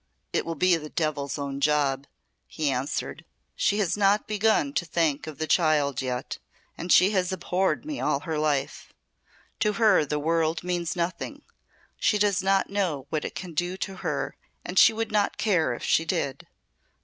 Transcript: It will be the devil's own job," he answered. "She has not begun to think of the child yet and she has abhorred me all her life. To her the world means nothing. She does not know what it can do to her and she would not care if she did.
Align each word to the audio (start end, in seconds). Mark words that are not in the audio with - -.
It 0.33 0.47
will 0.47 0.55
be 0.55 0.75
the 0.77 0.89
devil's 0.89 1.37
own 1.37 1.59
job," 1.61 2.07
he 2.47 2.71
answered. 2.71 3.23
"She 3.55 3.77
has 3.77 3.95
not 3.95 4.25
begun 4.27 4.73
to 4.73 4.83
think 4.85 5.27
of 5.27 5.37
the 5.37 5.45
child 5.45 6.01
yet 6.01 6.39
and 6.75 6.91
she 6.91 7.11
has 7.11 7.31
abhorred 7.31 7.85
me 7.85 7.99
all 7.99 8.21
her 8.21 8.39
life. 8.39 8.91
To 9.59 9.73
her 9.73 10.03
the 10.03 10.17
world 10.17 10.63
means 10.63 10.95
nothing. 10.95 11.43
She 11.97 12.17
does 12.17 12.41
not 12.41 12.67
know 12.71 13.05
what 13.11 13.23
it 13.25 13.35
can 13.35 13.53
do 13.53 13.77
to 13.77 13.97
her 13.97 14.35
and 14.65 14.79
she 14.79 14.91
would 14.91 15.11
not 15.11 15.37
care 15.37 15.71
if 15.75 15.83
she 15.83 16.03
did. 16.03 16.47